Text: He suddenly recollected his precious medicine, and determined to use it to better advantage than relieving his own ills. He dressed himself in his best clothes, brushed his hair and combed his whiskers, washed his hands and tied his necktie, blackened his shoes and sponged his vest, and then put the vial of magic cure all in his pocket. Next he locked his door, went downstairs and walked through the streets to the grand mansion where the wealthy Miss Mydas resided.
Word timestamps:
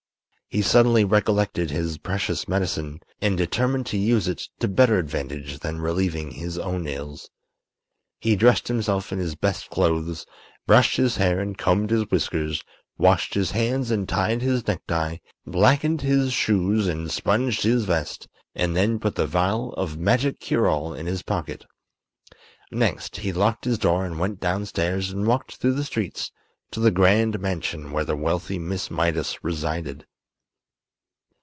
He 0.53 0.61
suddenly 0.61 1.05
recollected 1.05 1.71
his 1.71 1.97
precious 1.97 2.45
medicine, 2.45 2.99
and 3.21 3.37
determined 3.37 3.85
to 3.85 3.97
use 3.97 4.27
it 4.27 4.49
to 4.59 4.67
better 4.67 4.97
advantage 4.99 5.59
than 5.59 5.79
relieving 5.79 6.31
his 6.31 6.57
own 6.57 6.89
ills. 6.89 7.29
He 8.19 8.35
dressed 8.35 8.67
himself 8.67 9.13
in 9.13 9.19
his 9.19 9.33
best 9.35 9.69
clothes, 9.69 10.25
brushed 10.67 10.97
his 10.97 11.15
hair 11.15 11.39
and 11.39 11.57
combed 11.57 11.89
his 11.89 12.11
whiskers, 12.11 12.65
washed 12.97 13.33
his 13.33 13.51
hands 13.51 13.91
and 13.91 14.09
tied 14.09 14.41
his 14.41 14.67
necktie, 14.67 15.19
blackened 15.47 16.01
his 16.01 16.33
shoes 16.33 16.85
and 16.85 17.09
sponged 17.09 17.63
his 17.63 17.85
vest, 17.85 18.27
and 18.53 18.75
then 18.75 18.99
put 18.99 19.15
the 19.15 19.27
vial 19.27 19.71
of 19.75 19.97
magic 19.97 20.41
cure 20.41 20.67
all 20.67 20.93
in 20.93 21.05
his 21.05 21.23
pocket. 21.23 21.65
Next 22.73 23.15
he 23.15 23.31
locked 23.31 23.63
his 23.63 23.77
door, 23.77 24.11
went 24.13 24.41
downstairs 24.41 25.11
and 25.11 25.25
walked 25.25 25.55
through 25.55 25.75
the 25.75 25.85
streets 25.85 26.29
to 26.71 26.81
the 26.81 26.91
grand 26.91 27.39
mansion 27.39 27.93
where 27.93 28.03
the 28.03 28.17
wealthy 28.17 28.59
Miss 28.59 28.91
Mydas 28.91 29.41
resided. 29.45 30.05